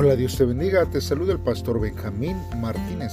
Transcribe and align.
Hola, 0.00 0.14
Dios 0.14 0.36
te 0.36 0.44
bendiga. 0.44 0.86
Te 0.86 1.00
saluda 1.00 1.32
el 1.32 1.40
pastor 1.40 1.80
Benjamín 1.80 2.36
Martínez. 2.58 3.12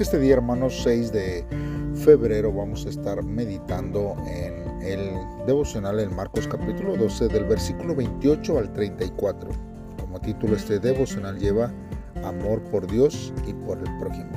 Este 0.00 0.18
día, 0.18 0.36
hermanos, 0.36 0.80
6 0.82 1.12
de 1.12 1.44
febrero, 2.02 2.50
vamos 2.50 2.86
a 2.86 2.88
estar 2.88 3.22
meditando 3.22 4.16
en 4.26 4.80
el 4.80 5.10
devocional 5.46 6.00
en 6.00 6.16
Marcos 6.16 6.48
capítulo 6.48 6.96
12, 6.96 7.28
del 7.28 7.44
versículo 7.44 7.94
28 7.94 8.58
al 8.58 8.72
34. 8.72 9.50
Como 10.00 10.18
título, 10.18 10.56
este 10.56 10.78
devocional 10.78 11.38
lleva 11.38 11.70
Amor 12.24 12.62
por 12.70 12.86
Dios 12.86 13.30
y 13.46 13.52
por 13.52 13.76
el 13.76 13.98
prójimo. 13.98 14.30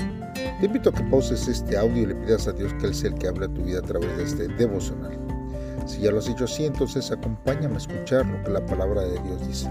Te 0.59 0.65
invito 0.65 0.89
a 0.89 0.93
que 0.93 1.03
pauses 1.03 1.47
este 1.47 1.77
audio 1.77 2.03
y 2.03 2.07
le 2.07 2.15
pidas 2.15 2.49
a 2.49 2.51
Dios 2.51 2.73
que 2.81 2.87
Él 2.87 2.93
sea 2.93 3.11
el 3.11 3.15
que 3.15 3.29
hable 3.29 3.45
a 3.45 3.53
tu 3.53 3.63
vida 3.63 3.79
a 3.79 3.83
través 3.83 4.17
de 4.17 4.23
este 4.25 4.47
devocional. 4.49 5.17
Si 5.85 6.01
ya 6.01 6.11
lo 6.11 6.19
has 6.19 6.25
dicho 6.25 6.43
así, 6.43 6.65
entonces 6.65 7.09
acompáñame 7.11 7.75
a 7.75 7.77
escuchar 7.77 8.25
lo 8.25 8.43
que 8.43 8.51
la 8.51 8.65
palabra 8.65 9.03
de 9.03 9.17
Dios 9.21 9.47
dice. 9.47 9.69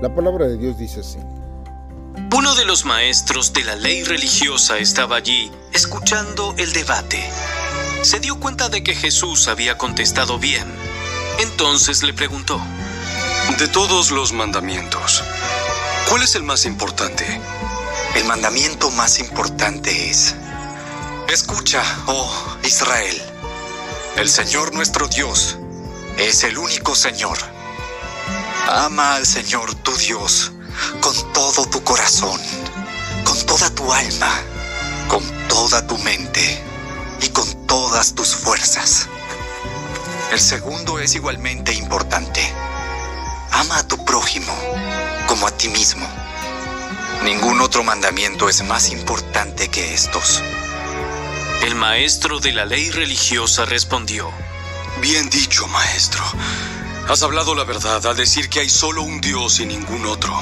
La 0.00 0.14
palabra 0.14 0.46
de 0.46 0.56
Dios 0.56 0.78
dice 0.78 1.00
así. 1.00 1.18
Uno 2.34 2.54
de 2.54 2.64
los 2.64 2.86
maestros 2.86 3.52
de 3.52 3.64
la 3.64 3.76
ley 3.76 4.02
religiosa 4.02 4.78
estaba 4.78 5.16
allí 5.16 5.52
escuchando 5.74 6.54
el 6.56 6.72
debate. 6.72 7.22
Se 8.00 8.18
dio 8.18 8.40
cuenta 8.40 8.70
de 8.70 8.82
que 8.82 8.94
Jesús 8.94 9.46
había 9.46 9.76
contestado 9.76 10.38
bien. 10.38 10.64
Entonces 11.38 12.02
le 12.02 12.14
preguntó, 12.14 12.58
De 13.58 13.68
todos 13.68 14.10
los 14.10 14.32
mandamientos, 14.32 15.22
¿cuál 16.08 16.22
es 16.22 16.34
el 16.34 16.44
más 16.44 16.64
importante? 16.64 17.26
El 18.14 18.24
mandamiento 18.24 18.90
más 18.92 19.18
importante 19.18 20.08
es, 20.08 20.34
escucha, 21.28 21.82
oh 22.06 22.56
Israel, 22.64 23.20
el 24.16 24.30
Señor 24.30 24.72
nuestro 24.72 25.08
Dios 25.08 25.58
es 26.16 26.42
el 26.44 26.56
único 26.56 26.94
Señor. 26.94 27.59
Ama 28.68 29.16
al 29.16 29.26
Señor 29.26 29.74
tu 29.76 29.96
Dios 29.96 30.52
con 31.00 31.32
todo 31.32 31.66
tu 31.66 31.82
corazón, 31.82 32.40
con 33.24 33.46
toda 33.46 33.70
tu 33.70 33.92
alma, 33.92 34.30
con 35.08 35.22
toda 35.48 35.86
tu 35.86 35.98
mente 35.98 36.62
y 37.20 37.28
con 37.28 37.66
todas 37.66 38.14
tus 38.14 38.34
fuerzas. 38.34 39.08
El 40.32 40.40
segundo 40.40 40.98
es 40.98 41.14
igualmente 41.14 41.74
importante. 41.74 42.40
Ama 43.50 43.78
a 43.78 43.88
tu 43.88 44.04
prójimo 44.04 44.54
como 45.26 45.46
a 45.46 45.50
ti 45.50 45.68
mismo. 45.68 46.06
Ningún 47.24 47.60
otro 47.60 47.82
mandamiento 47.82 48.48
es 48.48 48.62
más 48.62 48.90
importante 48.90 49.68
que 49.68 49.94
estos. 49.94 50.40
El 51.62 51.74
maestro 51.74 52.40
de 52.40 52.52
la 52.52 52.64
ley 52.64 52.90
religiosa 52.90 53.66
respondió, 53.66 54.30
Bien 55.00 55.28
dicho, 55.28 55.66
maestro. 55.68 56.24
Has 57.10 57.24
hablado 57.24 57.56
la 57.56 57.64
verdad 57.64 58.06
al 58.06 58.16
decir 58.16 58.48
que 58.48 58.60
hay 58.60 58.68
solo 58.68 59.02
un 59.02 59.20
Dios 59.20 59.58
y 59.58 59.66
ningún 59.66 60.06
otro. 60.06 60.32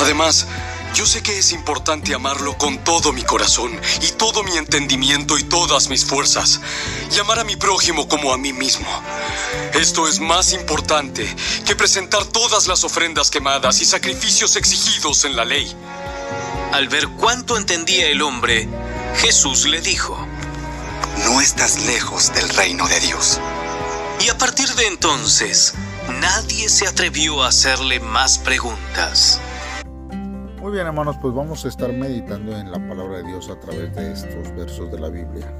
Además, 0.00 0.48
yo 0.96 1.06
sé 1.06 1.22
que 1.22 1.38
es 1.38 1.52
importante 1.52 2.12
amarlo 2.12 2.58
con 2.58 2.82
todo 2.82 3.12
mi 3.12 3.22
corazón 3.22 3.70
y 4.00 4.08
todo 4.10 4.42
mi 4.42 4.56
entendimiento 4.56 5.38
y 5.38 5.44
todas 5.44 5.90
mis 5.90 6.04
fuerzas. 6.04 6.60
Y 7.14 7.20
amar 7.20 7.38
a 7.38 7.44
mi 7.44 7.54
prójimo 7.54 8.08
como 8.08 8.32
a 8.32 8.36
mí 8.36 8.52
mismo. 8.52 8.88
Esto 9.74 10.08
es 10.08 10.18
más 10.18 10.52
importante 10.52 11.24
que 11.64 11.76
presentar 11.76 12.24
todas 12.24 12.66
las 12.66 12.82
ofrendas 12.82 13.30
quemadas 13.30 13.80
y 13.80 13.84
sacrificios 13.84 14.56
exigidos 14.56 15.24
en 15.24 15.36
la 15.36 15.44
ley. 15.44 15.72
Al 16.72 16.88
ver 16.88 17.06
cuánto 17.10 17.56
entendía 17.56 18.08
el 18.08 18.22
hombre, 18.22 18.68
Jesús 19.18 19.66
le 19.66 19.80
dijo, 19.80 20.18
No 21.26 21.40
estás 21.40 21.78
lejos 21.82 22.34
del 22.34 22.48
reino 22.48 22.88
de 22.88 22.98
Dios. 22.98 23.38
Y 24.20 24.28
a 24.30 24.38
partir 24.38 24.68
de 24.74 24.86
entonces, 24.86 25.74
nadie 26.20 26.68
se 26.68 26.86
atrevió 26.86 27.42
a 27.42 27.48
hacerle 27.48 28.00
más 28.00 28.38
preguntas. 28.38 29.40
Muy 30.60 30.72
bien, 30.72 30.86
hermanos, 30.86 31.16
pues 31.20 31.34
vamos 31.34 31.64
a 31.64 31.68
estar 31.68 31.92
meditando 31.92 32.56
en 32.56 32.70
la 32.70 32.78
palabra 32.88 33.18
de 33.18 33.24
Dios 33.24 33.50
a 33.50 33.58
través 33.58 33.94
de 33.94 34.12
estos 34.12 34.54
versos 34.54 34.92
de 34.92 35.00
la 35.00 35.08
Biblia. 35.08 35.52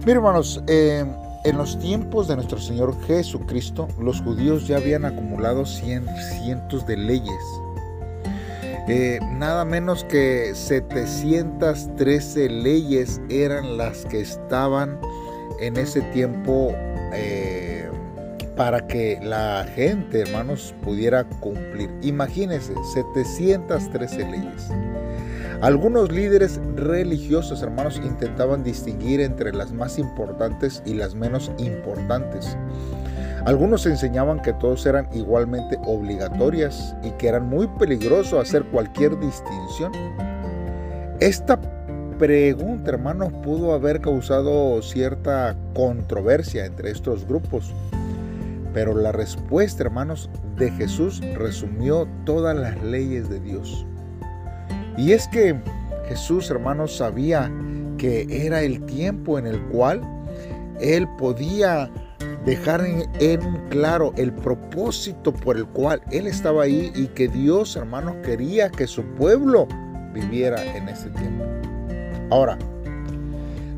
Miren, 0.00 0.16
hermanos, 0.16 0.62
eh, 0.66 1.04
en 1.44 1.56
los 1.56 1.78
tiempos 1.78 2.26
de 2.26 2.34
nuestro 2.34 2.58
Señor 2.58 2.96
Jesucristo, 3.06 3.86
los 4.00 4.20
judíos 4.20 4.66
ya 4.66 4.78
habían 4.78 5.04
acumulado 5.04 5.64
cien, 5.64 6.06
cientos 6.40 6.84
de 6.86 6.96
leyes. 6.96 7.42
Eh, 8.88 9.20
nada 9.32 9.64
menos 9.64 10.04
que 10.04 10.52
713 10.54 12.48
leyes 12.48 13.20
eran 13.28 13.76
las 13.76 14.04
que 14.06 14.20
estaban 14.20 14.98
en 15.60 15.76
ese 15.76 16.02
tiempo 16.12 16.72
eh, 17.12 17.55
para 18.56 18.86
que 18.86 19.20
la 19.22 19.66
gente, 19.74 20.22
hermanos, 20.22 20.74
pudiera 20.82 21.24
cumplir. 21.24 21.90
Imagínense, 22.02 22.74
713 22.94 24.30
leyes. 24.30 24.70
Algunos 25.60 26.12
líderes 26.12 26.60
religiosos, 26.74 27.62
hermanos, 27.62 28.00
intentaban 28.02 28.62
distinguir 28.62 29.20
entre 29.20 29.52
las 29.52 29.72
más 29.72 29.98
importantes 29.98 30.82
y 30.84 30.94
las 30.94 31.14
menos 31.14 31.50
importantes. 31.58 32.56
Algunos 33.46 33.86
enseñaban 33.86 34.42
que 34.42 34.52
todos 34.54 34.84
eran 34.86 35.08
igualmente 35.14 35.78
obligatorias 35.86 36.96
y 37.02 37.10
que 37.12 37.28
eran 37.28 37.48
muy 37.48 37.68
peligroso 37.78 38.40
hacer 38.40 38.64
cualquier 38.64 39.18
distinción. 39.20 39.92
Esta 41.20 41.58
pregunta, 42.18 42.90
hermanos, 42.90 43.32
pudo 43.44 43.72
haber 43.72 44.00
causado 44.00 44.82
cierta 44.82 45.54
controversia 45.74 46.66
entre 46.66 46.90
estos 46.90 47.26
grupos. 47.26 47.72
Pero 48.76 48.94
la 48.94 49.10
respuesta, 49.10 49.84
hermanos, 49.84 50.28
de 50.58 50.70
Jesús 50.70 51.22
resumió 51.34 52.06
todas 52.26 52.54
las 52.54 52.82
leyes 52.82 53.30
de 53.30 53.40
Dios. 53.40 53.86
Y 54.98 55.12
es 55.12 55.26
que 55.28 55.58
Jesús, 56.08 56.50
hermanos, 56.50 56.94
sabía 56.94 57.50
que 57.96 58.26
era 58.28 58.60
el 58.60 58.84
tiempo 58.84 59.38
en 59.38 59.46
el 59.46 59.62
cual 59.68 60.02
Él 60.78 61.08
podía 61.16 61.90
dejar 62.44 62.84
en, 62.84 63.40
claro 63.70 64.12
el 64.18 64.30
propósito 64.34 65.32
por 65.32 65.56
el 65.56 65.64
cual 65.68 66.02
Él 66.10 66.26
estaba 66.26 66.64
ahí 66.64 66.92
y 66.94 67.06
que 67.06 67.28
Dios, 67.28 67.76
hermanos, 67.76 68.16
quería 68.22 68.68
que 68.68 68.86
su 68.86 69.02
pueblo 69.14 69.66
viviera 70.12 70.62
en 70.76 70.90
ese 70.90 71.08
tiempo. 71.08 71.46
Ahora, 72.30 72.58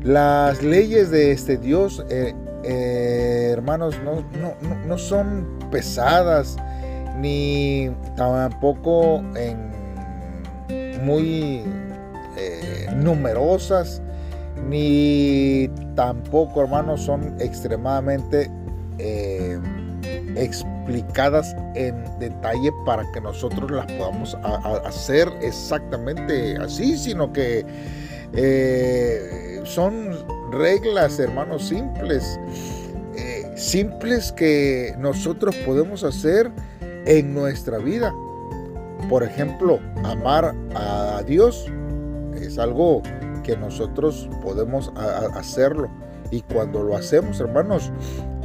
las 0.03 0.61
leyes 0.61 1.09
de 1.09 1.31
este 1.31 1.55
Dios, 1.55 2.03
eh, 2.09 2.35
eh, 2.65 3.28
hermanos, 3.49 3.95
no, 4.03 4.23
no, 4.39 4.55
no, 4.85 4.97
son 4.97 5.59
pesadas 5.71 6.57
ni 7.17 7.91
tampoco 8.15 9.21
muy 11.03 11.63
eh, 12.37 12.87
numerosas, 12.95 14.01
ni 14.67 15.69
tampoco, 15.95 16.61
hermanos, 16.61 17.01
son 17.01 17.35
extremadamente 17.39 18.49
eh, 18.97 19.59
explicadas 20.35 21.55
en 21.75 22.03
detalle 22.19 22.71
para 22.85 23.09
que 23.11 23.21
nosotros 23.21 23.71
las 23.71 23.85
podamos 23.93 24.35
hacer 24.85 25.29
exactamente 25.41 26.57
así, 26.57 26.97
sino 26.97 27.31
que 27.31 27.65
eh, 28.33 29.61
son 29.63 30.11
reglas, 30.51 31.19
hermanos, 31.19 31.67
simples, 31.67 32.39
simples 33.59 34.31
que 34.31 34.95
nosotros 34.97 35.55
podemos 35.65 36.03
hacer 36.03 36.49
en 37.05 37.33
nuestra 37.33 37.77
vida. 37.77 38.13
Por 39.09 39.23
ejemplo, 39.23 39.79
amar 40.03 40.55
a 40.75 41.21
Dios 41.25 41.65
es 42.35 42.57
algo 42.57 43.01
que 43.43 43.57
nosotros 43.57 44.29
podemos 44.41 44.91
hacerlo. 45.35 45.89
Y 46.31 46.41
cuando 46.41 46.83
lo 46.83 46.95
hacemos, 46.95 47.39
hermanos, 47.39 47.91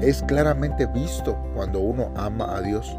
es 0.00 0.22
claramente 0.22 0.86
visto 0.86 1.36
cuando 1.54 1.78
uno 1.80 2.10
ama 2.16 2.56
a 2.56 2.62
Dios. 2.62 2.96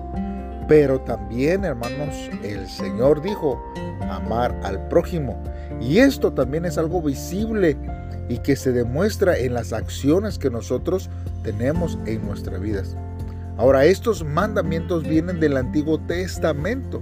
Pero 0.67 1.01
también, 1.01 1.65
hermanos, 1.65 2.29
el 2.43 2.67
Señor 2.67 3.21
dijo, 3.21 3.61
amar 4.09 4.57
al 4.63 4.87
prójimo. 4.87 5.41
Y 5.81 5.99
esto 5.99 6.31
también 6.33 6.65
es 6.65 6.77
algo 6.77 7.01
visible 7.01 7.77
y 8.29 8.39
que 8.39 8.55
se 8.55 8.71
demuestra 8.71 9.37
en 9.37 9.53
las 9.53 9.73
acciones 9.73 10.37
que 10.37 10.49
nosotros 10.49 11.09
tenemos 11.43 11.97
en 12.05 12.25
nuestras 12.25 12.59
vidas. 12.59 12.95
Ahora, 13.57 13.85
estos 13.85 14.23
mandamientos 14.25 15.03
vienen 15.03 15.39
del 15.39 15.55
Antiguo 15.55 15.97
Testamento. 15.99 17.01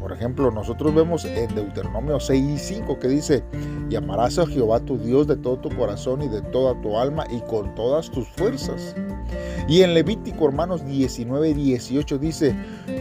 Por 0.00 0.12
ejemplo, 0.12 0.50
nosotros 0.50 0.94
vemos 0.94 1.24
en 1.24 1.52
Deuteronomio 1.54 2.20
6 2.20 2.44
y 2.44 2.58
5 2.58 2.98
que 2.98 3.08
dice, 3.08 3.42
y 3.90 3.96
amarás 3.96 4.38
a 4.38 4.46
Jehová 4.46 4.80
tu 4.80 4.98
Dios 4.98 5.26
de 5.26 5.36
todo 5.36 5.58
tu 5.58 5.68
corazón 5.76 6.22
y 6.22 6.28
de 6.28 6.42
toda 6.42 6.80
tu 6.80 6.96
alma 6.96 7.24
y 7.30 7.40
con 7.40 7.74
todas 7.74 8.10
tus 8.10 8.28
fuerzas. 8.28 8.94
Y 9.68 9.82
en 9.82 9.94
Levítico, 9.94 10.46
hermanos, 10.46 10.84
19 10.86 11.50
y 11.50 11.54
18 11.54 12.18
dice, 12.18 12.54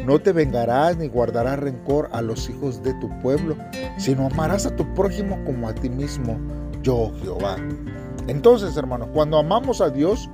no 0.05 0.19
te 0.19 0.33
vengarás 0.33 0.97
ni 0.97 1.07
guardarás 1.07 1.59
rencor 1.59 2.09
a 2.11 2.21
los 2.21 2.49
hijos 2.49 2.83
de 2.83 2.93
tu 2.95 3.09
pueblo, 3.19 3.55
sino 3.97 4.25
amarás 4.27 4.65
a 4.65 4.75
tu 4.75 4.85
prójimo 4.93 5.37
como 5.45 5.67
a 5.67 5.73
ti 5.73 5.89
mismo, 5.89 6.37
yo 6.81 7.11
Jehová. 7.21 7.57
Entonces, 8.27 8.77
hermanos, 8.77 9.09
cuando 9.13 9.37
amamos 9.37 9.81
a 9.81 9.89
Dios, 9.89 10.29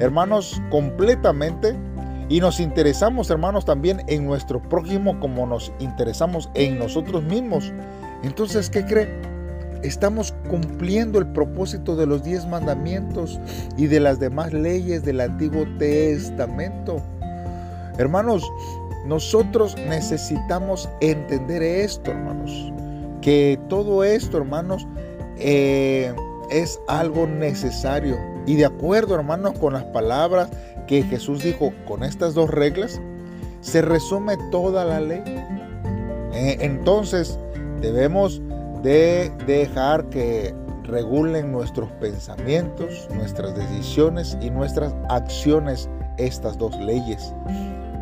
hermanos, 0.00 0.60
completamente, 0.70 1.76
Y 2.28 2.40
nos 2.40 2.58
interesamos, 2.58 3.28
hermanos, 3.30 3.64
también 3.64 4.02
en 4.06 4.24
nuestro 4.24 4.62
prójimo 4.62 5.18
como 5.20 5.46
nos 5.46 5.72
interesamos 5.78 6.48
en 6.54 6.78
nosotros 6.78 7.22
mismos. 7.22 7.72
Entonces, 8.22 8.70
¿qué 8.70 8.84
cree? 8.84 9.08
Estamos 9.82 10.34
cumpliendo 10.48 11.18
el 11.18 11.26
propósito 11.32 11.94
de 11.96 12.06
los 12.06 12.24
diez 12.24 12.46
mandamientos 12.46 13.38
y 13.76 13.86
de 13.86 14.00
las 14.00 14.18
demás 14.18 14.54
leyes 14.54 15.04
del 15.04 15.20
Antiguo 15.20 15.66
Testamento. 15.78 17.02
Hermanos, 17.98 18.50
nosotros 19.04 19.76
necesitamos 19.86 20.88
entender 21.02 21.62
esto, 21.62 22.12
hermanos. 22.12 22.72
Que 23.20 23.60
todo 23.68 24.02
esto, 24.02 24.38
hermanos, 24.38 24.86
eh, 25.38 26.14
es 26.50 26.80
algo 26.88 27.26
necesario. 27.26 28.18
Y 28.46 28.56
de 28.56 28.66
acuerdo, 28.66 29.14
hermanos, 29.14 29.58
con 29.58 29.72
las 29.72 29.84
palabras 29.84 30.50
que 30.86 31.02
Jesús 31.02 31.42
dijo 31.42 31.72
con 31.86 32.04
estas 32.04 32.34
dos 32.34 32.50
reglas, 32.50 33.00
se 33.60 33.80
resume 33.82 34.36
toda 34.50 34.84
la 34.84 35.00
ley. 35.00 35.22
Eh, 36.34 36.58
entonces 36.60 37.38
debemos 37.80 38.42
de 38.82 39.32
dejar 39.46 40.08
que 40.10 40.54
regulen 40.82 41.50
nuestros 41.50 41.90
pensamientos, 41.92 43.08
nuestras 43.14 43.56
decisiones 43.56 44.36
y 44.42 44.50
nuestras 44.50 44.94
acciones 45.08 45.88
estas 46.18 46.58
dos 46.58 46.76
leyes. 46.78 47.34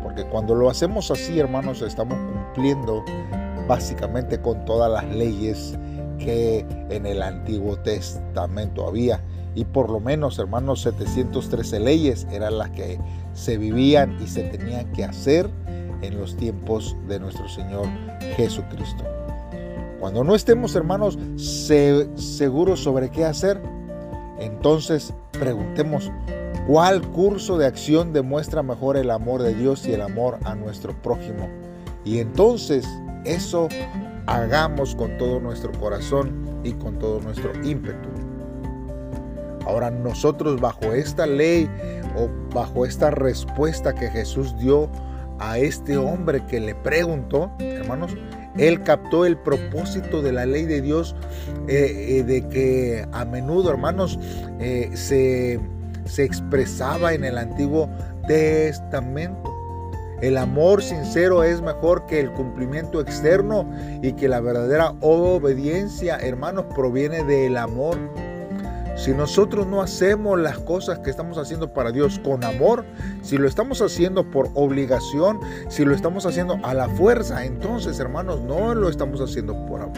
Porque 0.03 0.25
cuando 0.25 0.53
lo 0.53 0.69
hacemos 0.69 1.09
así, 1.09 1.39
hermanos, 1.39 1.81
estamos 1.81 2.17
cumpliendo 2.33 3.03
básicamente 3.67 4.39
con 4.41 4.65
todas 4.65 4.91
las 4.91 5.05
leyes 5.15 5.77
que 6.17 6.65
en 6.89 7.05
el 7.05 7.21
Antiguo 7.21 7.77
Testamento 7.77 8.87
había 8.87 9.21
y 9.55 9.65
por 9.65 9.89
lo 9.89 9.99
menos, 9.99 10.39
hermanos, 10.39 10.81
713 10.81 11.79
leyes 11.79 12.27
eran 12.31 12.57
las 12.57 12.71
que 12.71 12.99
se 13.33 13.57
vivían 13.57 14.17
y 14.21 14.27
se 14.27 14.43
tenían 14.43 14.91
que 14.93 15.03
hacer 15.03 15.49
en 16.01 16.19
los 16.19 16.35
tiempos 16.35 16.95
de 17.07 17.19
nuestro 17.19 17.47
Señor 17.47 17.87
Jesucristo. 18.35 19.03
Cuando 19.99 20.23
no 20.23 20.35
estemos, 20.35 20.75
hermanos, 20.75 21.17
seguros 21.37 22.79
sobre 22.79 23.09
qué 23.09 23.25
hacer, 23.25 23.61
entonces 24.39 25.13
preguntemos, 25.31 26.11
¿cuál 26.67 27.01
curso 27.11 27.57
de 27.57 27.67
acción 27.67 28.11
demuestra 28.11 28.63
mejor 28.63 28.97
el 28.97 29.11
amor 29.11 29.43
de 29.43 29.53
Dios 29.53 29.87
y 29.87 29.93
el 29.93 30.01
amor 30.01 30.39
a 30.43 30.55
nuestro 30.55 30.93
prójimo? 31.01 31.47
Y 32.03 32.19
entonces 32.19 32.85
eso 33.23 33.69
hagamos 34.27 34.95
con 34.95 35.17
todo 35.17 35.39
nuestro 35.39 35.71
corazón 35.73 36.61
y 36.63 36.73
con 36.73 36.99
todo 36.99 37.19
nuestro 37.21 37.51
ímpetu. 37.63 38.09
Ahora 39.65 39.91
nosotros 39.91 40.59
bajo 40.59 40.93
esta 40.93 41.25
ley 41.25 41.69
o 42.17 42.29
bajo 42.53 42.85
esta 42.85 43.11
respuesta 43.11 43.93
que 43.93 44.09
Jesús 44.09 44.57
dio 44.59 44.89
a 45.39 45.57
este 45.57 45.97
hombre 45.97 46.45
que 46.45 46.59
le 46.59 46.75
preguntó, 46.75 47.51
hermanos, 47.59 48.15
él 48.57 48.83
captó 48.83 49.25
el 49.25 49.37
propósito 49.37 50.21
de 50.21 50.31
la 50.31 50.45
ley 50.45 50.65
de 50.65 50.81
Dios, 50.81 51.15
eh, 51.67 52.19
eh, 52.19 52.23
de 52.23 52.47
que 52.49 53.05
a 53.11 53.25
menudo, 53.25 53.71
hermanos, 53.71 54.19
eh, 54.59 54.91
se, 54.93 55.59
se 56.05 56.23
expresaba 56.23 57.13
en 57.13 57.23
el 57.23 57.37
Antiguo 57.37 57.89
Testamento. 58.27 59.52
El 60.21 60.37
amor 60.37 60.81
sincero 60.81 61.43
es 61.43 61.61
mejor 61.61 62.05
que 62.05 62.19
el 62.19 62.31
cumplimiento 62.31 63.01
externo 63.01 63.69
y 64.01 64.13
que 64.13 64.29
la 64.29 64.39
verdadera 64.39 64.93
obediencia, 65.01 66.17
hermanos, 66.17 66.65
proviene 66.73 67.23
del 67.23 67.57
amor. 67.57 67.97
Si 68.95 69.11
nosotros 69.11 69.65
no 69.67 69.81
hacemos 69.81 70.39
las 70.39 70.59
cosas 70.59 70.99
que 70.99 71.09
estamos 71.09 71.37
haciendo 71.37 71.73
para 71.73 71.91
Dios 71.91 72.19
con 72.19 72.43
amor, 72.43 72.85
si 73.21 73.37
lo 73.37 73.47
estamos 73.47 73.81
haciendo 73.81 74.29
por 74.29 74.49
obligación, 74.53 75.39
si 75.67 75.83
lo 75.83 75.95
estamos 75.95 76.25
haciendo 76.25 76.59
a 76.63 76.73
la 76.73 76.87
fuerza, 76.87 77.43
entonces 77.43 77.99
hermanos, 77.99 78.41
no 78.41 78.75
lo 78.75 78.89
estamos 78.89 79.19
haciendo 79.19 79.65
por 79.65 79.81
amor. 79.81 79.97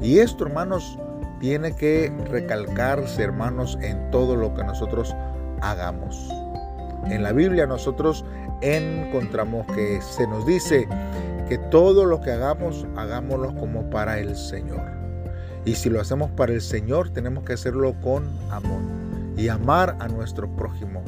Y 0.00 0.18
esto 0.18 0.46
hermanos 0.46 0.98
tiene 1.40 1.74
que 1.74 2.12
recalcarse 2.30 3.22
hermanos 3.22 3.78
en 3.80 4.10
todo 4.10 4.36
lo 4.36 4.54
que 4.54 4.62
nosotros 4.64 5.14
hagamos. 5.60 6.28
En 7.10 7.22
la 7.22 7.32
Biblia 7.32 7.66
nosotros 7.66 8.24
encontramos 8.60 9.66
que 9.74 10.00
se 10.02 10.26
nos 10.26 10.46
dice 10.46 10.88
que 11.48 11.58
todo 11.58 12.04
lo 12.04 12.20
que 12.20 12.32
hagamos, 12.32 12.86
hagámoslo 12.96 13.54
como 13.56 13.88
para 13.88 14.18
el 14.18 14.36
Señor. 14.36 14.82
Y 15.64 15.74
si 15.74 15.88
lo 15.90 16.00
hacemos 16.00 16.30
para 16.30 16.52
el 16.52 16.60
Señor, 16.60 17.10
tenemos 17.10 17.44
que 17.44 17.54
hacerlo 17.54 17.94
con 18.02 18.28
amor 18.50 18.80
y 19.36 19.48
amar 19.48 19.96
a 20.00 20.08
nuestro 20.08 20.48
prójimo. 20.56 21.02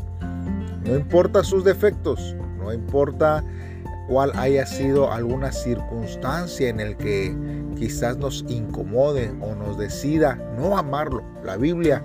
No 0.85 0.97
importa 0.97 1.45
sus 1.45 1.65
defectos, 1.65 2.35
no 2.59 2.73
importa 2.73 3.45
cuál 4.09 4.33
haya 4.37 4.67
sido 4.67 5.13
alguna 5.13 5.53
circunstancia 5.53 6.69
en 6.69 6.81
el 6.81 6.97
que 6.97 7.37
quizás 7.77 8.17
nos 8.17 8.45
incomode 8.49 9.31
o 9.41 9.55
nos 9.55 9.79
decida 9.79 10.37
no 10.57 10.77
amarlo. 10.77 11.23
La 11.45 11.57
Biblia 11.57 12.03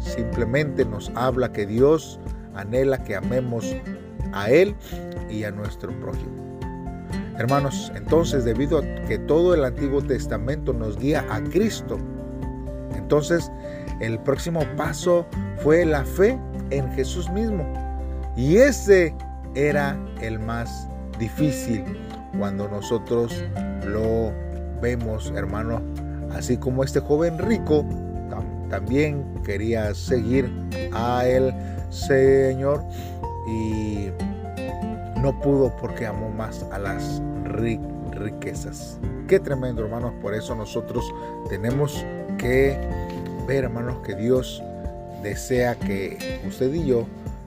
simplemente 0.00 0.84
nos 0.84 1.10
habla 1.14 1.52
que 1.52 1.66
Dios 1.66 2.18
anhela 2.58 3.02
que 3.02 3.16
amemos 3.16 3.74
a 4.32 4.50
Él 4.50 4.74
y 5.30 5.44
a 5.44 5.50
nuestro 5.50 5.98
prójimo. 6.00 6.58
Hermanos, 7.38 7.92
entonces 7.94 8.44
debido 8.44 8.78
a 8.78 8.82
que 9.06 9.18
todo 9.18 9.54
el 9.54 9.64
Antiguo 9.64 10.02
Testamento 10.02 10.72
nos 10.72 10.98
guía 10.98 11.24
a 11.30 11.40
Cristo, 11.40 11.98
entonces 12.96 13.50
el 14.00 14.18
próximo 14.18 14.60
paso 14.76 15.26
fue 15.62 15.84
la 15.84 16.04
fe 16.04 16.38
en 16.70 16.90
Jesús 16.92 17.30
mismo. 17.30 17.64
Y 18.36 18.56
ese 18.56 19.14
era 19.54 19.96
el 20.20 20.38
más 20.38 20.88
difícil 21.18 21.84
cuando 22.38 22.68
nosotros 22.68 23.44
lo 23.86 24.32
vemos, 24.80 25.32
hermano. 25.34 25.80
Así 26.32 26.56
como 26.56 26.84
este 26.84 27.00
joven 27.00 27.38
rico 27.38 27.84
también 28.68 29.24
quería 29.44 29.94
seguir 29.94 30.50
a 30.92 31.26
el 31.26 31.54
Señor 31.90 32.82
y 33.46 34.08
no 35.20 35.38
pudo 35.40 35.74
porque 35.80 36.06
amó 36.06 36.30
más 36.30 36.64
a 36.70 36.78
las 36.78 37.20
riquezas. 38.12 38.98
Qué 39.26 39.40
tremendo, 39.40 39.84
hermanos. 39.84 40.12
Por 40.22 40.34
eso 40.34 40.54
nosotros 40.54 41.04
tenemos 41.48 42.04
que 42.38 42.78
ver, 43.46 43.64
hermanos, 43.64 43.98
que 44.04 44.14
Dios 44.14 44.62
desea 45.22 45.74
que 45.74 46.40
usted 46.46 46.72
y 46.72 46.86
yo 46.86 47.06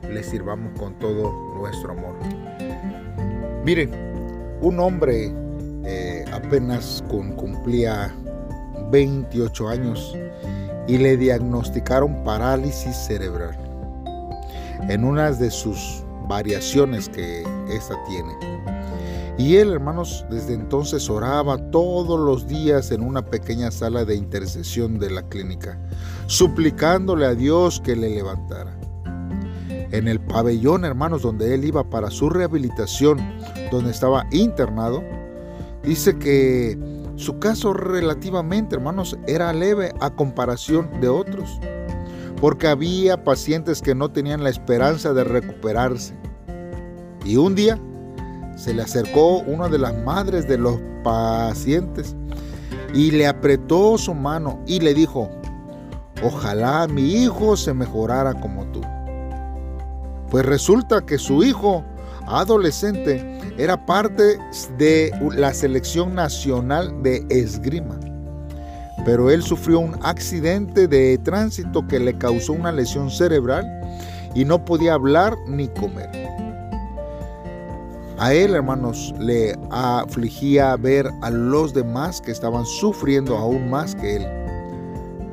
le 0.09 0.23
sirvamos 0.23 0.77
con 0.79 0.93
todo 0.99 1.31
nuestro 1.55 1.91
amor. 1.91 2.15
Miren, 3.63 3.91
un 4.61 4.79
hombre 4.79 5.31
eh, 5.85 6.25
apenas 6.31 7.03
cumplía 7.07 8.13
28 8.91 9.69
años 9.69 10.17
y 10.87 10.97
le 10.97 11.17
diagnosticaron 11.17 12.23
parálisis 12.23 12.95
cerebral. 12.95 13.57
En 14.89 15.03
una 15.03 15.31
de 15.31 15.51
sus 15.51 16.03
variaciones 16.27 17.09
que 17.09 17.43
esta 17.69 17.95
tiene. 18.05 18.35
Y 19.37 19.55
él, 19.57 19.71
hermanos, 19.71 20.25
desde 20.29 20.53
entonces 20.53 21.09
oraba 21.09 21.57
todos 21.71 22.19
los 22.19 22.47
días 22.47 22.91
en 22.91 23.01
una 23.01 23.25
pequeña 23.25 23.71
sala 23.71 24.05
de 24.05 24.15
intercesión 24.15 24.99
de 24.99 25.09
la 25.09 25.23
clínica, 25.23 25.79
suplicándole 26.27 27.25
a 27.25 27.33
Dios 27.33 27.81
que 27.81 27.95
le 27.95 28.09
levantara. 28.09 28.77
En 29.69 30.07
el 30.07 30.19
pabellón, 30.19 30.85
hermanos, 30.85 31.23
donde 31.23 31.53
él 31.53 31.65
iba 31.65 31.89
para 31.89 32.11
su 32.11 32.29
rehabilitación, 32.29 33.17
donde 33.71 33.91
estaba 33.91 34.25
internado, 34.31 35.03
dice 35.83 36.17
que 36.17 36.77
su 37.15 37.39
caso 37.39 37.73
relativamente, 37.73 38.75
hermanos, 38.75 39.17
era 39.27 39.51
leve 39.53 39.93
a 39.99 40.11
comparación 40.11 40.89
de 41.01 41.09
otros 41.09 41.59
porque 42.41 42.67
había 42.67 43.23
pacientes 43.23 43.83
que 43.83 43.93
no 43.93 44.11
tenían 44.11 44.43
la 44.43 44.49
esperanza 44.49 45.13
de 45.13 45.23
recuperarse. 45.23 46.15
Y 47.23 47.37
un 47.37 47.53
día 47.53 47.79
se 48.57 48.73
le 48.73 48.81
acercó 48.81 49.41
una 49.41 49.69
de 49.69 49.77
las 49.77 49.95
madres 50.03 50.47
de 50.47 50.57
los 50.57 50.79
pacientes 51.03 52.15
y 52.95 53.11
le 53.11 53.27
apretó 53.27 53.95
su 53.99 54.15
mano 54.15 54.59
y 54.65 54.79
le 54.79 54.95
dijo, 54.95 55.29
ojalá 56.23 56.87
mi 56.87 57.23
hijo 57.23 57.55
se 57.55 57.75
mejorara 57.75 58.33
como 58.33 58.65
tú. 58.71 58.81
Pues 60.31 60.43
resulta 60.43 61.05
que 61.05 61.19
su 61.19 61.43
hijo 61.43 61.85
adolescente 62.25 63.39
era 63.59 63.85
parte 63.85 64.39
de 64.79 65.11
la 65.35 65.53
selección 65.53 66.15
nacional 66.15 67.03
de 67.03 67.23
esgrima 67.29 67.99
pero 69.05 69.29
él 69.29 69.41
sufrió 69.41 69.79
un 69.79 69.95
accidente 70.01 70.87
de 70.87 71.17
tránsito 71.17 71.87
que 71.87 71.99
le 71.99 72.17
causó 72.17 72.53
una 72.53 72.71
lesión 72.71 73.09
cerebral 73.09 73.65
y 74.35 74.45
no 74.45 74.63
podía 74.63 74.93
hablar 74.93 75.35
ni 75.47 75.67
comer. 75.67 76.09
A 78.17 78.33
él, 78.33 78.53
hermanos, 78.53 79.13
le 79.19 79.57
afligía 79.71 80.75
ver 80.75 81.09
a 81.21 81.31
los 81.31 81.73
demás 81.73 82.21
que 82.21 82.31
estaban 82.31 82.65
sufriendo 82.65 83.35
aún 83.35 83.69
más 83.69 83.95
que 83.95 84.17
él, 84.17 84.27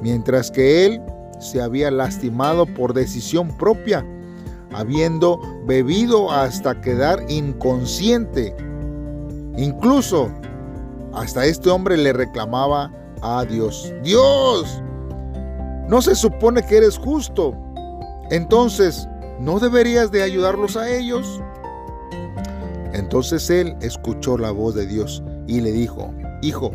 mientras 0.01 0.51
que 0.51 0.87
él 0.87 1.03
se 1.39 1.61
había 1.61 1.91
lastimado 1.91 2.65
por 2.67 2.95
decisión 2.95 3.55
propia 3.59 4.05
habiendo 4.73 5.41
bebido 5.67 6.31
hasta 6.31 6.81
quedar 6.81 7.25
inconsciente. 7.29 8.55
Incluso 9.57 10.31
hasta 11.15 11.47
este 11.47 11.71
hombre 11.71 11.97
le 11.97 12.13
reclamaba 12.13 12.93
a 13.23 13.45
Dios, 13.45 13.93
Dios, 14.03 14.83
no 15.89 16.03
se 16.03 16.15
supone 16.15 16.63
que 16.63 16.79
eres 16.79 16.99
justo. 16.99 17.55
Entonces, 18.31 19.09
¿no 19.41 19.59
deberías 19.59 20.11
de 20.11 20.23
ayudarlos 20.23 20.77
a 20.77 20.89
ellos? 20.91 21.41
Entonces 22.93 23.49
él 23.51 23.77
escuchó 23.81 24.37
la 24.37 24.51
voz 24.51 24.75
de 24.75 24.87
Dios 24.87 25.23
y 25.47 25.61
le 25.61 25.73
dijo, 25.73 26.13
Hijo, 26.43 26.73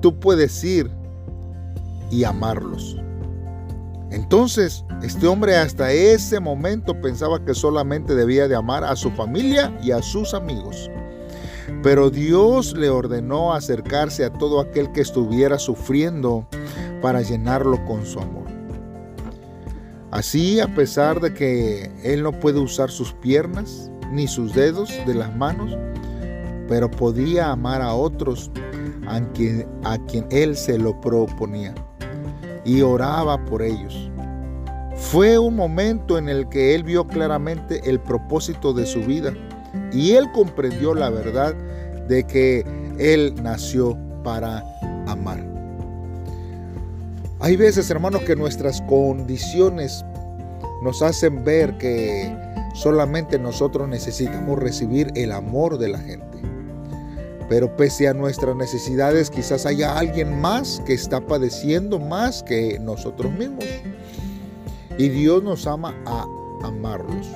tú 0.00 0.18
puedes 0.18 0.62
ir 0.64 0.90
y 2.10 2.24
amarlos. 2.24 2.96
Entonces, 4.10 4.84
este 5.02 5.26
hombre 5.26 5.56
hasta 5.56 5.90
ese 5.90 6.38
momento 6.38 7.00
pensaba 7.00 7.42
que 7.42 7.54
solamente 7.54 8.14
debía 8.14 8.46
de 8.46 8.54
amar 8.54 8.84
a 8.84 8.94
su 8.94 9.10
familia 9.12 9.76
y 9.82 9.90
a 9.90 10.02
sus 10.02 10.34
amigos. 10.34 10.90
Pero 11.82 12.10
Dios 12.10 12.74
le 12.76 12.88
ordenó 12.88 13.52
acercarse 13.52 14.24
a 14.24 14.32
todo 14.32 14.60
aquel 14.60 14.92
que 14.92 15.00
estuviera 15.00 15.58
sufriendo 15.58 16.46
para 17.00 17.22
llenarlo 17.22 17.84
con 17.84 18.06
su 18.06 18.20
amor. 18.20 18.46
Así, 20.10 20.60
a 20.60 20.74
pesar 20.74 21.20
de 21.20 21.32
que 21.32 21.90
él 22.04 22.22
no 22.22 22.32
puede 22.32 22.60
usar 22.60 22.90
sus 22.90 23.12
piernas 23.14 23.90
ni 24.12 24.28
sus 24.28 24.54
dedos 24.54 24.92
de 25.06 25.14
las 25.14 25.34
manos, 25.34 25.76
pero 26.68 26.90
podía 26.90 27.50
amar 27.50 27.80
a 27.80 27.94
otros 27.94 28.50
a 29.08 29.20
quien, 29.32 29.66
a 29.84 29.98
quien 30.06 30.26
él 30.30 30.56
se 30.56 30.78
lo 30.78 31.00
proponía 31.00 31.74
y 32.64 32.82
oraba 32.82 33.42
por 33.44 33.62
ellos. 33.62 34.10
Fue 34.96 35.38
un 35.38 35.56
momento 35.56 36.18
en 36.18 36.28
el 36.28 36.48
que 36.48 36.74
él 36.74 36.84
vio 36.84 37.06
claramente 37.06 37.88
el 37.88 37.98
propósito 37.98 38.72
de 38.72 38.86
su 38.86 39.00
vida 39.00 39.32
y 39.92 40.12
él 40.12 40.30
comprendió 40.32 40.94
la 40.94 41.10
verdad 41.10 41.54
de 42.08 42.24
que 42.24 42.64
él 42.98 43.34
nació 43.42 43.96
para 44.22 44.64
amar. 45.06 45.44
Hay 47.40 47.56
veces, 47.56 47.90
hermanos, 47.90 48.22
que 48.22 48.36
nuestras 48.36 48.80
condiciones 48.82 50.04
nos 50.82 51.02
hacen 51.02 51.44
ver 51.44 51.76
que 51.78 52.32
solamente 52.74 53.38
nosotros 53.38 53.88
necesitamos 53.88 54.58
recibir 54.58 55.10
el 55.16 55.32
amor 55.32 55.78
de 55.78 55.88
la 55.88 55.98
gente. 55.98 56.38
Pero 57.48 57.76
pese 57.76 58.08
a 58.08 58.14
nuestras 58.14 58.56
necesidades, 58.56 59.28
quizás 59.28 59.66
haya 59.66 59.98
alguien 59.98 60.40
más 60.40 60.80
que 60.86 60.94
está 60.94 61.20
padeciendo 61.20 61.98
más 61.98 62.42
que 62.42 62.78
nosotros 62.78 63.32
mismos. 63.32 63.64
Y 64.96 65.08
Dios 65.08 65.42
nos 65.42 65.66
ama 65.66 65.94
a 66.06 66.26
amarlos. 66.62 67.26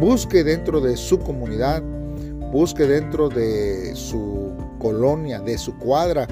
Busque 0.00 0.42
dentro 0.42 0.80
de 0.80 0.96
su 0.96 1.18
comunidad, 1.18 1.82
busque 2.52 2.86
dentro 2.86 3.28
de 3.28 3.94
su 3.94 4.52
colonia, 4.78 5.40
de 5.40 5.56
su 5.58 5.76
cuadra, 5.78 6.26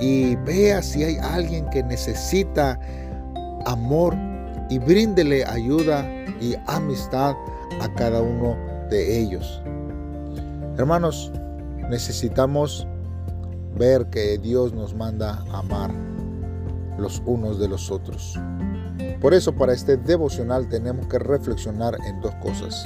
y 0.00 0.36
vea 0.36 0.82
si 0.82 1.04
hay 1.04 1.16
alguien 1.16 1.68
que 1.70 1.82
necesita 1.82 2.78
amor 3.64 4.14
y 4.68 4.78
bríndele 4.78 5.44
ayuda 5.44 6.06
y 6.40 6.56
amistad 6.66 7.34
a 7.80 7.88
cada 7.94 8.20
uno 8.20 8.56
de 8.90 9.20
ellos. 9.20 9.62
Hermanos, 10.76 11.32
necesitamos 11.88 12.86
ver 13.78 14.06
que 14.10 14.38
Dios 14.38 14.72
nos 14.72 14.94
manda 14.94 15.44
amar 15.52 15.90
los 16.98 17.22
unos 17.26 17.58
de 17.58 17.68
los 17.68 17.90
otros. 17.90 18.38
Por 19.24 19.32
eso 19.32 19.54
para 19.54 19.72
este 19.72 19.96
devocional 19.96 20.68
tenemos 20.68 21.06
que 21.06 21.18
reflexionar 21.18 21.96
en 22.06 22.20
dos 22.20 22.34
cosas. 22.42 22.84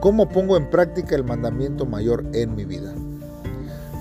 ¿Cómo 0.00 0.28
pongo 0.28 0.56
en 0.56 0.68
práctica 0.68 1.14
el 1.14 1.22
mandamiento 1.22 1.86
mayor 1.86 2.26
en 2.32 2.56
mi 2.56 2.64
vida? 2.64 2.92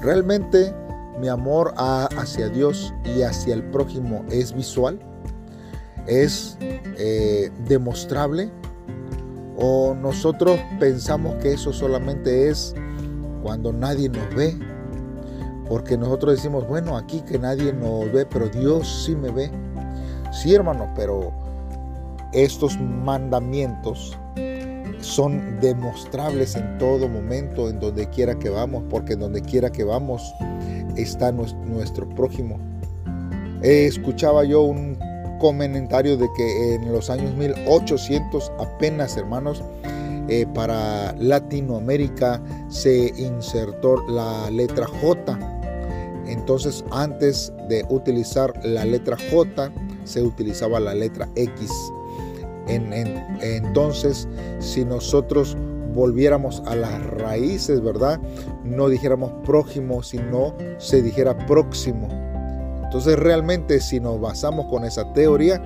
¿Realmente 0.02 0.74
mi 1.22 1.28
amor 1.28 1.76
hacia 1.78 2.50
Dios 2.50 2.92
y 3.06 3.22
hacia 3.22 3.54
el 3.54 3.62
prójimo 3.66 4.26
es 4.32 4.52
visual? 4.52 4.98
¿Es 6.08 6.58
eh, 6.60 7.52
demostrable? 7.68 8.50
¿O 9.60 9.94
nosotros 9.94 10.60
pensamos 10.80 11.36
que 11.36 11.54
eso 11.54 11.72
solamente 11.72 12.50
es 12.50 12.74
cuando 13.44 13.72
nadie 13.72 14.10
nos 14.10 14.36
ve. 14.36 14.58
Porque 15.70 16.00
nosotros 16.00 16.38
decimos, 16.38 16.68
bueno, 16.68 16.98
aquí 16.98 17.22
que 17.22 17.38
nadie 17.38 17.74
nos 17.74 18.12
ve, 18.12 18.26
pero 18.26 18.50
Dios 18.50 19.04
sí 19.06 19.16
me 19.16 19.30
ve. 19.30 19.52
Sí, 20.38 20.54
hermano, 20.54 20.88
pero 20.96 21.34
estos 22.32 22.80
mandamientos 22.80 24.16
son 25.00 25.60
demostrables 25.60 26.56
en 26.56 26.78
todo 26.78 27.08
momento, 27.08 27.70
en 27.70 27.80
donde 27.80 28.08
quiera 28.12 28.38
que 28.38 28.50
vamos, 28.50 28.84
porque 28.88 29.16
donde 29.16 29.42
quiera 29.42 29.72
que 29.72 29.84
vamos 29.84 30.22
está 30.96 31.32
nuestro 31.32 32.08
prójimo. 32.10 32.60
escuchaba 33.64 34.44
yo 34.44 34.62
un 34.62 34.96
comentario 35.40 36.18
de 36.18 36.28
que 36.38 36.76
en 36.76 36.92
los 36.92 37.10
años 37.10 37.34
1800 37.36 38.52
apenas, 38.60 39.18
hermanos, 39.18 39.64
eh, 40.30 40.46
para 40.54 41.14
Latinoamérica 41.14 42.40
se 42.70 43.12
insertó 43.18 43.96
la 44.08 44.52
letra 44.52 44.86
J. 45.02 45.40
Entonces 46.28 46.86
antes 46.92 47.52
de 47.70 47.84
utilizar 47.90 48.54
la 48.64 48.86
letra 48.86 49.18
J 49.32 49.72
se 50.08 50.24
utilizaba 50.24 50.80
la 50.80 50.94
letra 50.94 51.30
X. 51.36 51.72
entonces 52.68 54.28
si 54.60 54.84
nosotros 54.84 55.58
volviéramos 55.94 56.62
a 56.66 56.76
las 56.76 57.04
raíces, 57.08 57.82
¿verdad? 57.82 58.20
No 58.64 58.88
dijéramos 58.90 59.32
prójimo, 59.46 60.04
sino 60.04 60.54
se 60.78 61.02
dijera 61.02 61.36
próximo. 61.48 62.08
Entonces 62.84 63.18
realmente 63.18 63.80
si 63.80 64.00
nos 64.00 64.22
basamos 64.22 64.68
con 64.68 64.86
esa 64.86 65.12
teoría, 65.14 65.62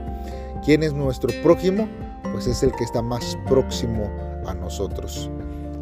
¿quién 0.63 0.83
es 0.83 0.93
nuestro 0.93 1.31
prójimo? 1.43 1.87
Pues 2.31 2.47
es 2.47 2.63
el 2.63 2.71
que 2.71 2.83
está 2.83 3.01
más 3.01 3.37
próximo 3.47 4.09
a 4.45 4.53
nosotros. 4.53 5.29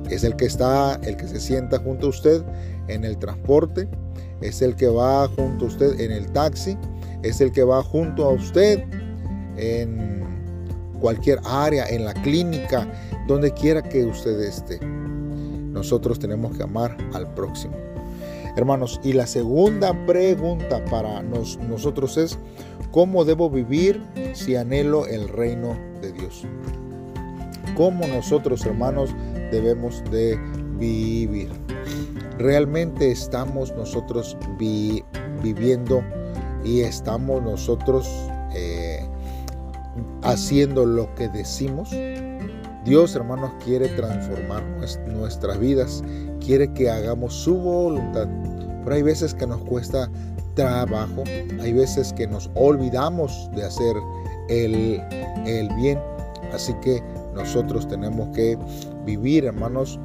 Es 0.09 0.23
el 0.23 0.35
que 0.35 0.45
está, 0.45 0.95
el 1.03 1.15
que 1.15 1.27
se 1.27 1.39
sienta 1.39 1.77
junto 1.79 2.07
a 2.07 2.09
usted 2.09 2.43
en 2.87 3.05
el 3.05 3.17
transporte, 3.17 3.87
es 4.41 4.61
el 4.61 4.75
que 4.75 4.87
va 4.87 5.27
junto 5.27 5.65
a 5.65 5.67
usted 5.67 5.99
en 5.99 6.11
el 6.11 6.31
taxi, 6.31 6.77
es 7.23 7.41
el 7.41 7.51
que 7.51 7.63
va 7.63 7.83
junto 7.83 8.25
a 8.25 8.29
usted 8.29 8.83
en 9.57 10.23
cualquier 10.99 11.39
área, 11.45 11.87
en 11.87 12.05
la 12.05 12.13
clínica, 12.13 12.87
donde 13.27 13.53
quiera 13.53 13.81
que 13.81 14.05
usted 14.05 14.39
esté. 14.41 14.79
Nosotros 14.81 16.19
tenemos 16.19 16.55
que 16.57 16.63
amar 16.63 16.97
al 17.13 17.33
próximo. 17.33 17.75
Hermanos, 18.57 18.99
y 19.03 19.13
la 19.13 19.27
segunda 19.27 19.93
pregunta 20.05 20.83
para 20.85 21.21
nosotros 21.21 22.17
es, 22.17 22.37
¿cómo 22.91 23.23
debo 23.23 23.49
vivir 23.49 24.01
si 24.33 24.55
anhelo 24.55 25.05
el 25.05 25.29
reino 25.29 25.77
de 26.01 26.11
Dios? 26.11 26.45
cómo 27.79 28.05
nosotros 28.07 28.65
hermanos 28.65 29.15
debemos 29.51 30.03
de 30.11 30.37
vivir. 30.77 31.49
Realmente 32.37 33.09
estamos 33.09 33.73
nosotros 33.73 34.35
viviendo 35.41 36.03
y 36.63 36.81
estamos 36.81 37.41
nosotros 37.41 38.09
eh, 38.53 39.07
haciendo 40.23 40.85
lo 40.85 41.13
que 41.15 41.27
decimos. 41.29 41.89
Dios, 42.85 43.15
hermanos, 43.15 43.51
quiere 43.63 43.89
transformar 43.89 44.63
nuestras 45.07 45.59
vidas, 45.59 46.03
quiere 46.43 46.71
que 46.73 46.89
hagamos 46.89 47.33
su 47.33 47.55
voluntad. 47.55 48.27
Pero 48.83 48.95
hay 48.95 49.01
veces 49.01 49.33
que 49.33 49.45
nos 49.45 49.61
cuesta 49.61 50.09
trabajo, 50.55 51.23
hay 51.61 51.73
veces 51.73 52.13
que 52.13 52.25
nos 52.25 52.49
olvidamos 52.55 53.49
de 53.55 53.65
hacer 53.65 53.95
el, 54.47 55.01
el 55.45 55.69
bien. 55.75 55.99
Así 56.53 56.73
que 56.81 57.03
nosotros 57.35 57.87
tenemos 57.87 58.29
que 58.35 58.57
vivir, 59.05 59.45
hermanos, 59.45 59.99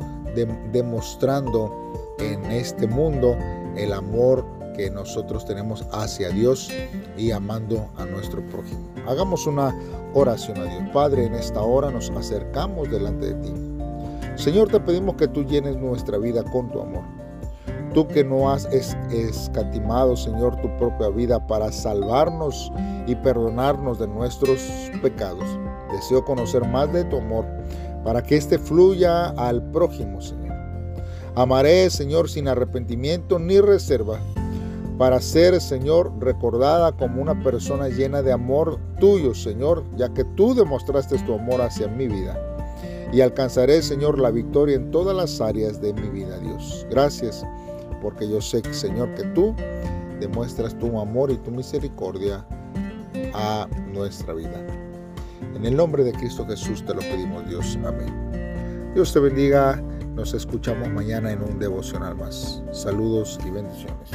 demostrando 0.73 1.73
en 2.19 2.45
este 2.47 2.87
mundo 2.87 3.37
el 3.77 3.93
amor 3.93 4.45
que 4.75 4.91
nosotros 4.91 5.45
tenemos 5.45 5.85
hacia 5.93 6.31
Dios 6.31 6.71
y 7.17 7.31
amando 7.31 7.89
a 7.97 8.05
nuestro 8.05 8.45
prójimo. 8.49 8.89
Hagamos 9.07 9.47
una 9.47 9.75
oración 10.15 10.59
a 10.59 10.65
Dios. 10.65 10.91
Padre, 10.93 11.27
en 11.27 11.35
esta 11.35 11.63
hora 11.63 11.91
nos 11.91 12.11
acercamos 12.11 12.91
delante 12.91 13.33
de 13.33 13.35
ti. 13.35 13.53
Señor, 14.37 14.69
te 14.69 14.81
pedimos 14.81 15.17
que 15.17 15.29
tú 15.29 15.45
llenes 15.45 15.77
nuestra 15.77 16.19
vida 16.19 16.43
con 16.45 16.71
tu 16.71 16.81
amor. 16.81 17.05
Tú 17.95 18.09
que 18.09 18.25
no 18.25 18.51
has 18.51 18.67
escatimado, 18.67 20.17
Señor, 20.17 20.61
tu 20.61 20.69
propia 20.77 21.09
vida 21.09 21.47
para 21.47 21.71
salvarnos 21.71 22.73
y 23.07 23.15
perdonarnos 23.15 24.01
de 24.01 24.09
nuestros 24.09 24.61
pecados. 25.01 25.45
Deseo 25.93 26.25
conocer 26.25 26.67
más 26.67 26.93
de 26.93 27.05
tu 27.05 27.19
amor 27.19 27.47
para 28.03 28.21
que 28.23 28.37
éste 28.37 28.59
fluya 28.59 29.29
al 29.29 29.63
prójimo, 29.71 30.21
Señor. 30.21 30.55
Amaré, 31.37 31.89
Señor, 31.91 32.29
sin 32.29 32.49
arrepentimiento 32.49 33.39
ni 33.39 33.61
reserva, 33.61 34.21
para 34.99 35.21
ser, 35.21 35.61
Señor, 35.61 36.13
recordada 36.21 36.93
como 36.93 37.21
una 37.21 37.43
persona 37.43 37.89
llena 37.89 38.23
de 38.23 38.33
amor 38.33 38.79
tuyo, 39.01 39.35
Señor, 39.35 39.85
ya 39.97 40.09
que 40.11 40.25
tú 40.25 40.55
demostraste 40.55 41.19
tu 41.21 41.35
amor 41.35 41.61
hacia 41.61 41.89
mi 41.89 42.07
vida. 42.07 42.39
Y 43.13 43.21
alcanzaré, 43.21 43.83
Señor, 43.83 44.19
la 44.19 44.31
victoria 44.31 44.77
en 44.77 44.91
todas 44.91 45.17
las 45.17 45.41
áreas 45.41 45.81
de 45.81 45.93
mi 45.95 46.09
vida, 46.09 46.39
Dios. 46.39 46.87
Gracias, 46.91 47.45
porque 48.03 48.29
yo 48.29 48.41
sé, 48.41 48.63
Señor, 48.73 49.15
que 49.15 49.25
tú 49.25 49.55
demuestras 50.21 50.79
tu 50.79 50.99
amor 50.99 51.31
y 51.31 51.37
tu 51.39 51.51
misericordia 51.51 52.45
a 53.35 53.69
nuestra 53.93 54.33
vida. 54.35 54.65
En 55.55 55.65
el 55.65 55.77
nombre 55.77 56.05
de 56.05 56.13
Cristo 56.13 56.47
Jesús 56.47 56.85
te 56.85 56.95
lo 56.95 57.01
pedimos, 57.01 57.49
Dios. 57.49 57.79
Amén. 57.85 58.93
Dios 58.95 59.13
te 59.13 59.21
bendiga. 59.21 59.83
Nos 60.15 60.33
escuchamos 60.33 60.89
mañana 60.91 61.33
en 61.33 61.43
un 61.43 61.59
devocional 61.59 62.15
más. 62.15 62.63
Saludos 62.73 63.39
y 63.45 63.51
bendiciones. 63.51 64.11